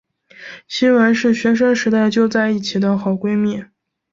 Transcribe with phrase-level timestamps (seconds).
[0.67, 3.63] 希汶是学生时代就在一起的好闺蜜。